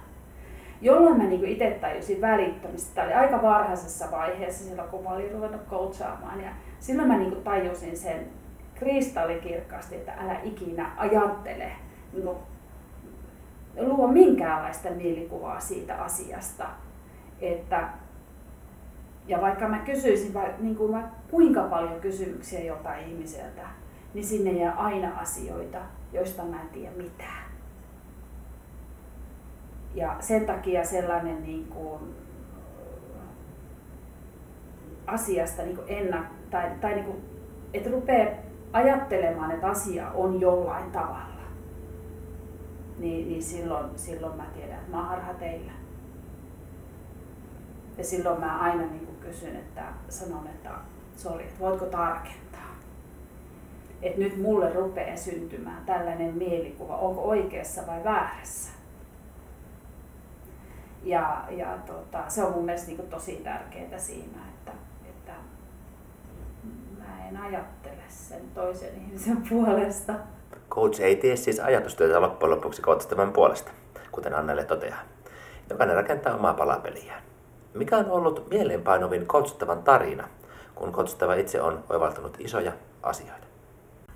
Jolloin 0.81 1.17
mä 1.17 1.25
niin 1.25 1.45
itse 1.45 1.79
tajusin 1.81 2.21
välittömästi, 2.21 2.95
tämä 2.95 3.07
oli 3.07 3.15
aika 3.15 3.43
varhaisessa 3.43 4.11
vaiheessa 4.11 4.65
silloin, 4.65 4.89
kun 4.89 5.03
mä 5.03 5.11
olin 5.11 5.33
ruvennut 5.33 5.67
coachaamaan. 5.71 6.41
Ja 6.41 6.51
silloin 6.81 7.09
mä 7.09 7.19
niin 7.19 7.43
tajusin 7.43 7.97
sen 7.97 8.27
kristallikirkkaasti, 8.75 9.95
että 9.95 10.13
älä 10.13 10.37
ikinä 10.43 10.91
ajattele 10.97 11.73
niin 12.13 12.29
luo 13.81 14.07
minkäänlaista 14.07 14.91
mielikuvaa 14.91 15.61
siitä 15.61 15.95
asiasta. 15.95 16.67
Että, 17.41 17.89
ja 19.27 19.41
vaikka 19.41 19.69
mä 19.69 19.79
kysyisin 19.79 20.35
niin 20.59 20.77
kuin 20.77 20.91
mä, 20.91 21.11
kuinka 21.31 21.63
paljon 21.63 22.01
kysymyksiä 22.01 22.61
joltain 22.61 23.09
ihmiseltä, 23.09 23.63
niin 24.15 24.27
sinne 24.27 24.53
jää 24.53 24.75
aina 24.75 25.19
asioita, 25.19 25.79
joista 26.13 26.45
mä 26.45 26.63
en 26.63 26.69
tiedä 26.69 26.97
mitään. 26.97 27.43
Ja 29.95 30.17
sen 30.21 30.47
takia 30.47 30.85
sellainen 30.85 31.43
niin 31.43 31.67
kuin, 31.67 32.01
asiasta 35.07 35.63
niin 35.63 35.77
kuin 35.77 35.89
ennak, 35.89 36.27
tai, 36.51 36.71
tai 36.81 36.95
niin 36.95 37.05
kuin, 37.05 37.25
että 37.75 37.91
rupeaa 37.91 38.35
ajattelemaan, 38.73 39.51
että 39.51 39.67
asia 39.67 40.11
on 40.11 40.41
jollain 40.41 40.91
tavalla, 40.91 41.32
niin, 43.03 43.29
niin 43.29 43.43
silloin, 43.43 43.99
silloin 43.99 44.37
mä 44.37 44.45
tiedän, 44.55 44.79
että 44.79 44.91
mä 44.91 44.99
oon 44.99 45.09
harha 45.09 45.35
teillä. 45.35 45.73
Ja 47.99 48.05
silloin 48.05 48.41
mä 48.41 48.59
aina 48.59 48.83
niin 48.83 49.07
kuin 49.07 49.19
kysyn, 49.21 49.57
että 49.57 49.85
sanon, 50.09 50.47
että 50.47 50.71
sori, 51.17 51.45
että 51.45 51.61
voitko 51.61 51.87
tarkentaa? 51.87 52.77
Että 54.03 54.21
nyt 54.21 54.43
mulle 54.43 54.73
rupeaa 54.73 55.17
syntymään 55.17 55.85
tällainen 55.87 56.35
mielikuva, 56.35 56.97
onko 56.97 57.23
oikeassa 57.23 57.87
vai 57.87 58.05
väärässä. 58.05 58.71
Ja, 61.03 61.45
ja 61.51 61.79
tota, 61.87 62.25
se 62.29 62.45
on 62.45 62.53
mun 62.53 62.65
mielestä 62.65 62.89
niin 62.89 63.09
tosi 63.11 63.37
tärkeää 63.37 63.99
siinä, 63.99 64.39
että, 64.49 64.73
että 65.05 65.33
mä 66.99 67.29
en 67.29 67.37
ajattele 67.37 68.03
sen 68.09 68.43
toisen 68.55 68.95
ihmisen 68.95 69.43
puolesta. 69.49 70.15
Coach 70.75 71.01
ei 71.01 71.17
tee 71.17 71.37
siis 71.37 71.61
ajatustyötä 71.61 72.21
loppujen 72.21 72.51
lopuksi 72.51 72.83
coachattavan 72.83 73.33
puolesta, 73.33 73.71
kuten 74.13 74.35
Annelle 74.35 74.65
toteaa. 74.65 75.01
Jokainen 75.71 75.97
rakentaa 75.97 76.35
omaa 76.35 76.55
palapeliään. 76.55 77.23
Mikä 77.75 77.97
on 77.97 78.11
ollut 78.11 78.51
mieleenpainovin 78.51 79.27
coachattavan 79.27 79.83
tarina, 79.83 80.29
kun 80.75 80.93
coachattava 80.93 81.35
itse 81.35 81.63
on 81.63 81.85
oivaltanut 81.91 82.37
isoja 82.39 82.73
asioita? 83.03 83.47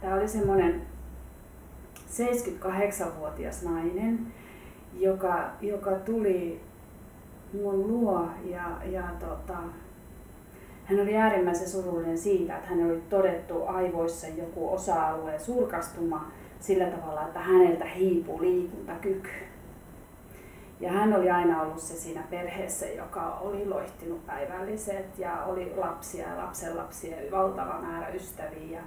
Tämä 0.00 0.14
oli 0.14 0.28
semmoinen 0.28 0.82
78-vuotias 2.10 3.62
nainen, 3.62 4.26
joka, 4.98 5.44
joka 5.60 5.90
tuli 5.90 6.60
mun 7.52 7.86
luo 7.88 8.28
ja, 8.44 8.70
ja 8.84 9.02
tota, 9.20 9.58
hän 10.84 11.00
oli 11.00 11.16
äärimmäisen 11.16 11.68
surullinen 11.68 12.18
siitä, 12.18 12.56
että 12.56 12.68
hän 12.68 12.86
oli 12.86 13.02
todettu 13.10 13.66
aivoissa 13.66 14.26
joku 14.26 14.72
osa-alueen 14.72 15.40
surkastuma 15.40 16.30
sillä 16.66 16.86
tavalla, 16.86 17.26
että 17.26 17.40
häneltä 17.40 17.84
hiipui 17.84 18.40
liikuntakyky. 18.40 19.30
Ja 20.80 20.92
hän 20.92 21.14
oli 21.14 21.30
aina 21.30 21.62
ollut 21.62 21.78
se 21.78 21.94
siinä 21.94 22.22
perheessä, 22.30 22.86
joka 22.86 23.38
oli 23.40 23.68
loihtinut 23.68 24.26
päivälliset 24.26 25.18
ja 25.18 25.44
oli 25.44 25.72
lapsia 25.76 26.28
ja 26.28 26.36
lapsenlapsia 26.36 27.22
ja 27.22 27.30
valtava 27.30 27.78
määrä 27.82 28.08
ystäviä. 28.08 28.80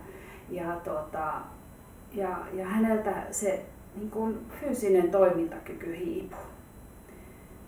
Ja, 0.50 0.63
ja, 0.63 0.75
tota, 0.75 1.33
ja, 2.13 2.37
ja 2.53 2.65
häneltä 2.65 3.13
se 3.31 3.65
niin 3.96 4.11
kuin 4.11 4.46
fyysinen 4.59 5.11
toimintakyky 5.11 5.98
hiipui. 5.98 6.39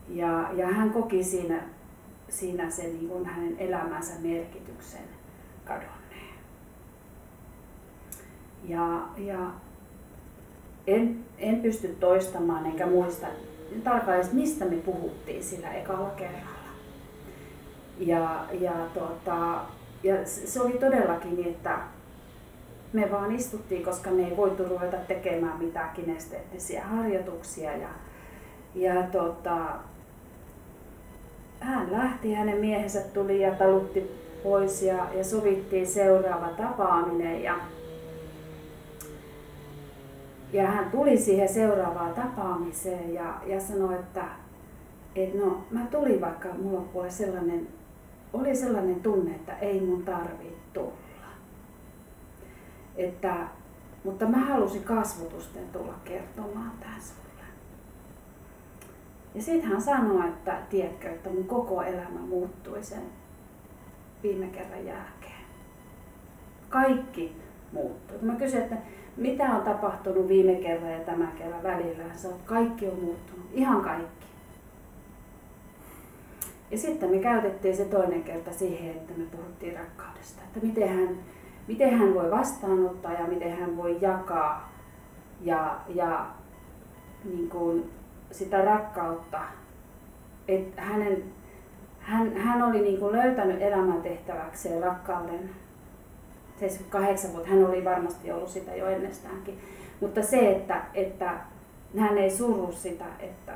Ja, 0.09 0.49
ja 0.53 0.67
hän 0.67 0.89
koki 0.89 1.23
siinä, 1.23 1.63
siinä 2.29 2.69
sen 2.69 2.93
niin 2.93 3.09
kuin 3.09 3.25
hänen 3.25 3.55
elämänsä 3.59 4.13
merkityksen 4.19 5.03
kadonneen. 5.65 6.35
Ja, 8.63 9.01
ja 9.17 9.51
en, 10.87 11.25
en 11.37 11.61
pysty 11.61 11.87
toistamaan 11.99 12.65
enkä 12.65 12.85
muista 12.85 13.27
tarkalleen, 13.83 14.35
mistä 14.35 14.65
me 14.65 14.75
puhuttiin 14.75 15.43
sillä 15.43 15.73
ekalla 15.73 16.09
kerralla. 16.09 16.51
Ja, 17.99 18.45
ja, 18.59 18.73
tota, 18.93 19.61
ja 20.03 20.15
se 20.25 20.61
oli 20.61 20.73
todellakin 20.73 21.35
niin, 21.35 21.47
että 21.47 21.77
me 22.93 23.11
vaan 23.11 23.31
istuttiin, 23.31 23.83
koska 23.83 24.11
me 24.11 24.27
ei 24.27 24.37
voitu 24.37 24.63
ruveta 24.63 24.97
tekemään 24.97 25.59
mitään 25.59 25.95
kinesteettisiä 25.95 26.83
harjoituksia. 26.83 27.71
Ja, 27.77 27.89
ja 28.75 29.03
tota, 29.03 29.57
hän 31.59 31.91
lähti, 31.91 32.33
hänen 32.33 32.57
miehensä 32.57 33.01
tuli 33.01 33.41
ja 33.41 33.51
talutti 33.51 34.11
pois 34.43 34.81
ja, 34.81 35.07
ja 35.17 35.23
sovittiin 35.23 35.87
seuraava 35.87 36.47
tapaaminen. 36.47 37.43
Ja, 37.43 37.55
ja 40.53 40.67
hän 40.67 40.91
tuli 40.91 41.17
siihen 41.17 41.49
seuraavaan 41.49 42.13
tapaamiseen 42.13 43.13
ja, 43.13 43.41
ja 43.45 43.61
sanoi, 43.61 43.95
että 43.95 44.25
et 45.15 45.33
no, 45.33 45.65
mä 45.71 45.85
tulin 45.91 46.21
vaikka 46.21 46.49
mulla 46.61 46.81
kuule 46.81 47.11
sellainen, 47.11 47.67
oli 48.33 48.55
sellainen 48.55 49.01
tunne, 49.01 49.31
että 49.35 49.57
ei 49.57 49.81
mun 49.81 50.03
tarvitse 50.03 50.55
tulla. 50.73 50.91
Että, 52.95 53.35
mutta 54.03 54.25
mä 54.25 54.37
halusin 54.37 54.83
kasvotusten 54.83 55.69
tulla 55.73 55.93
kertomaan 56.05 56.71
tämän 56.79 57.01
sulle. 57.01 57.21
Ja 59.35 59.41
sitten 59.41 59.69
hän 59.69 59.81
sanoi, 59.81 60.27
että 60.27 60.57
tiedätkö, 60.69 61.09
että 61.09 61.29
mun 61.29 61.47
koko 61.47 61.81
elämä 61.81 62.19
muuttui 62.19 62.83
sen 62.83 63.03
viime 64.23 64.47
kerran 64.47 64.85
jälkeen. 64.85 65.41
Kaikki 66.69 67.35
muuttui. 67.71 68.17
Mä 68.21 68.35
kysyin, 68.35 68.63
että 68.63 68.77
mitä 69.17 69.43
on 69.43 69.61
tapahtunut 69.61 70.27
viime 70.27 70.55
kerran 70.55 70.91
ja 70.91 70.99
tämän 70.99 71.31
kerran 71.37 71.63
välillä, 71.63 72.03
sanoi, 72.15 72.37
että 72.37 72.49
kaikki 72.49 72.87
on 72.87 72.99
muuttunut. 73.03 73.45
Ihan 73.53 73.81
kaikki. 73.81 74.25
Ja 76.71 76.77
sitten 76.77 77.09
me 77.09 77.19
käytettiin 77.19 77.77
se 77.77 77.85
toinen 77.85 78.23
kerta 78.23 78.53
siihen, 78.53 78.91
että 78.91 79.13
me 79.17 79.23
puhuttiin 79.25 79.75
rakkaudesta. 79.75 80.41
Että 80.43 80.67
miten 80.67 80.89
hän, 80.89 81.17
miten 81.67 81.97
hän 81.97 82.13
voi 82.13 82.31
vastaanottaa 82.31 83.13
ja 83.13 83.27
miten 83.27 83.57
hän 83.59 83.77
voi 83.77 83.97
jakaa 84.01 84.73
ja, 85.41 85.77
ja 85.95 86.25
niin 87.23 87.49
kuin 87.49 87.91
sitä 88.31 88.61
rakkautta. 88.61 89.39
että 90.47 90.81
hänen, 90.81 91.23
hän, 91.99 92.37
hän 92.37 92.61
oli 92.61 92.81
niin 92.81 92.99
kuin 92.99 93.11
löytänyt 93.11 93.61
elämäntehtäväkseen 93.61 94.83
rakkauden. 94.83 95.49
78 96.61 97.31
vuotta, 97.31 97.49
hän 97.49 97.65
oli 97.65 97.85
varmasti 97.85 98.31
ollut 98.31 98.49
sitä 98.49 98.75
jo 98.75 98.87
ennestäänkin. 98.87 99.59
Mutta 100.01 100.21
se, 100.21 100.51
että, 100.51 100.81
että 100.93 101.39
hän 101.97 102.17
ei 102.17 102.31
surru 102.31 102.71
sitä, 102.71 103.05
että 103.19 103.53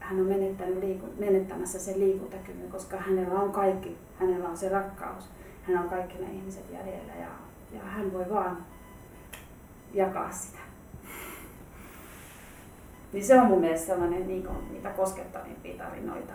hän 0.00 0.20
on 0.20 0.26
menettänyt 0.26 0.78
liiku, 0.78 1.06
menettämässä 1.18 1.78
sen 1.78 2.00
liikuntakyvyn, 2.00 2.70
koska 2.70 2.96
hänellä 2.96 3.40
on 3.40 3.52
kaikki, 3.52 3.96
hänellä 4.20 4.48
on 4.48 4.56
se 4.56 4.68
rakkaus, 4.68 5.24
hän 5.62 5.78
on 5.78 5.88
kaikki 5.88 6.18
ne 6.18 6.32
ihmiset 6.32 6.64
jäljellä 6.70 7.12
ja, 7.20 7.28
ja 7.72 7.82
hän 7.82 8.12
voi 8.12 8.30
vaan 8.30 8.66
jakaa 9.92 10.32
sitä. 10.32 10.58
Niin 13.12 13.24
se 13.24 13.40
on 13.40 13.46
mun 13.46 13.60
mielestä 13.60 13.86
sellainen 13.86 14.26
niin 14.26 14.42
kuin, 14.42 14.72
niitä 14.72 14.90
koskettavimpia 14.90 15.84
tarinoita, 15.84 16.34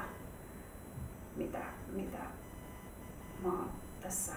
mitä, 1.36 1.60
mitä 1.94 2.18
mä 3.44 3.50
oon 3.50 3.70
tässä 4.02 4.34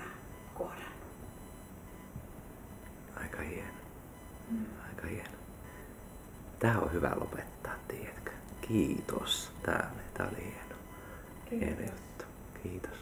Aika 3.43 3.55
hieno. 3.55 3.73
Mm. 4.51 4.67
Aika 4.89 5.07
hieno. 5.07 5.39
Tää 6.59 6.79
on 6.79 6.93
hyvä 6.93 7.11
lopettaa, 7.21 7.73
tiedätkö? 7.89 8.31
Kiitos. 8.61 9.53
Tää, 9.63 9.91
tää 10.15 10.27
oli 10.27 10.45
hieno. 10.45 10.75
Kiitos. 11.51 11.69
Hieno 11.69 11.81
juttu. 11.81 12.25
Kiitos. 12.63 12.99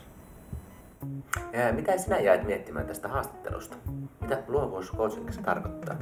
Ja 1.52 1.72
mitä 1.72 1.98
sinä 1.98 2.18
jäit 2.18 2.46
miettimään 2.46 2.86
tästä 2.86 3.08
haastattelusta? 3.08 3.76
Mitä 4.20 4.38
luovuus 4.48 4.92
coachingissa 4.92 5.42
tarkoittaa? 5.42 5.96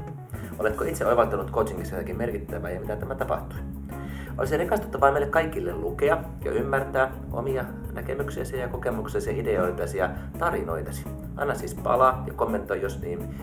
Oletko 0.59 0.85
itse 0.85 1.07
oivaltanut 1.07 1.51
coachingissa 1.51 1.95
jotakin 1.95 2.17
merkittävää 2.17 2.71
ja 2.71 2.81
mitä 2.81 2.97
tämä 2.97 3.15
tapahtui? 3.15 3.59
Olisi 4.39 4.57
rikastuttavaa 4.57 5.13
meille 5.13 5.29
kaikille 5.29 5.75
lukea 5.75 6.25
ja 6.45 6.53
ymmärtää 6.53 7.13
omia 7.33 7.65
näkemyksiäsi 7.93 8.59
ja 8.59 8.69
kokemuksiasi, 8.69 9.39
ideoitasi 9.39 9.99
ja 9.99 10.11
tarinoitasi. 10.39 11.05
Anna 11.39 11.55
siis 11.55 11.75
palaa 11.75 12.25
ja 12.27 12.33
kommentoi 12.35 12.83
jos 12.83 13.01
niin 13.01 13.35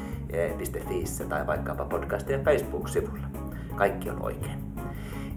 .fi 0.89 1.25
tai 1.29 1.47
vaikkapa 1.47 1.87
podcast- 1.93 2.29
ja 2.29 2.39
Facebook-sivulla. 2.39 3.27
Kaikki 3.75 4.09
on 4.09 4.25
oikein. 4.25 4.59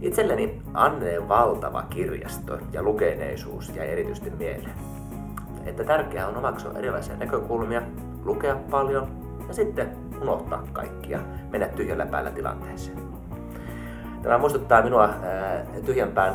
Itselleni 0.01 0.63
Anneen 0.75 1.29
valtava 1.29 1.83
kirjasto 1.83 2.59
ja 2.73 2.83
lukeneisuus 2.83 3.77
ja 3.77 3.85
erityisesti 3.85 4.31
mieleen. 4.31 4.75
Että 5.67 5.85
tärkeää 5.85 6.29
on 6.29 6.37
omaksua 6.37 6.73
erilaisia 6.73 7.17
näkökulmia, 7.17 7.83
lukea 8.25 8.57
paljon 8.71 9.09
ja 9.49 9.55
sitten 9.55 9.97
unohtaa 10.21 10.63
kaikkia, 10.73 11.21
mennä 11.51 11.69
tyhjällä 11.69 12.07
päällä 12.07 12.31
tilanteeseen. 12.31 12.99
Tämä 14.23 14.39
muistuttaa 14.39 14.83
minua 14.83 15.09
tyhjänpään 15.85 16.35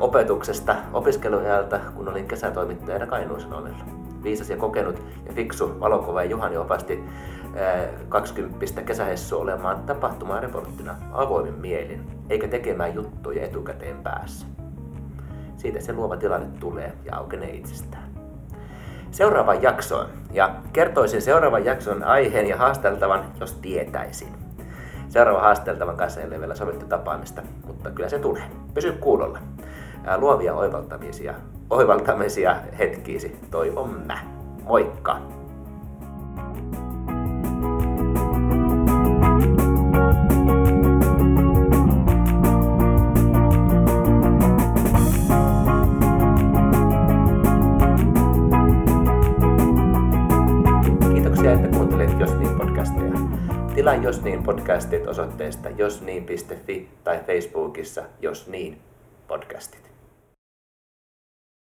opetuksesta 0.00 0.76
opiskeluajalta, 0.92 1.80
kun 1.94 2.08
olin 2.08 2.28
kesätoimittajana 2.28 3.06
Kainuun 3.06 3.40
Sanomilla. 3.40 4.01
Viisas 4.22 4.50
ja 4.50 4.56
kokenut 4.56 5.02
ja 5.26 5.32
fiksu 5.32 5.80
valokova 5.80 6.24
Juhani 6.24 6.56
opasti 6.56 7.04
20 8.08 8.82
kesähessu 8.82 9.40
olemaan 9.40 9.82
tapahtumaa 9.82 10.40
reporttina 10.40 10.96
avoimin 11.12 11.54
mielin, 11.54 12.06
eikä 12.30 12.48
tekemään 12.48 12.94
juttuja 12.94 13.44
etukäteen 13.44 13.96
päässä. 14.02 14.46
Siitä 15.56 15.80
se 15.80 15.92
luova 15.92 16.16
tilanne 16.16 16.48
tulee 16.60 16.92
ja 17.04 17.16
aukenee 17.16 17.50
itsestään. 17.50 18.12
Seuraavan 19.10 19.62
jaksoon, 19.62 20.06
ja 20.32 20.54
kertoisin 20.72 21.22
seuraavan 21.22 21.64
jakson 21.64 22.04
aiheen 22.04 22.46
ja 22.46 22.56
haasteltavan, 22.56 23.24
jos 23.40 23.52
tietäisin. 23.52 24.28
Seuraava 25.08 25.40
haasteltavan 25.40 25.96
kanssa 25.96 26.20
ei 26.20 26.26
ole 26.26 26.40
vielä 26.40 26.54
sovittu 26.54 26.86
tapaamista, 26.86 27.42
mutta 27.66 27.90
kyllä 27.90 28.08
se 28.08 28.18
tulee. 28.18 28.42
Pysy 28.74 28.92
kuulolla. 28.92 29.38
Luovia 30.16 30.54
oivaltamisia, 30.54 31.34
oivaltamisia 31.70 32.56
hetkiisi 32.78 33.36
toivon 33.50 34.02
mä. 34.06 34.18
Moikka! 34.64 35.18
Niin. 35.18 35.42
Tilaa 53.74 53.94
Jos 53.94 54.22
niin 54.22 54.42
podcastit 54.42 55.06
osoitteesta 55.06 55.68
josniin.fi 55.68 56.88
tai 57.04 57.20
Facebookissa 57.26 58.02
Jos 58.20 58.48
niin 58.48 58.80
podcastit. 59.28 59.91